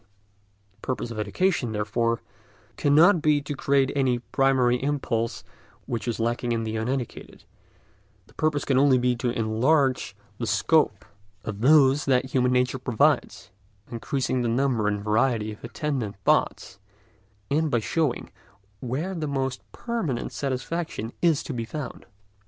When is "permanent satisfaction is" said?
19.71-21.43